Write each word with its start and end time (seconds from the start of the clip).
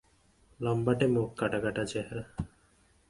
লম্বাটে 0.59 1.05
মুখ, 1.07 1.27
কাটা-কাটা 1.37 1.83
চেহারা। 1.85 2.23